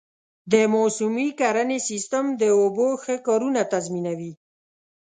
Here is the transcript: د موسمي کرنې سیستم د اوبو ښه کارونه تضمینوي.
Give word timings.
د 0.51 0.53
موسمي 0.75 1.27
کرنې 1.39 1.79
سیستم 1.89 2.25
د 2.41 2.43
اوبو 2.59 2.87
ښه 3.03 3.15
کارونه 3.27 3.61
تضمینوي. 3.73 4.33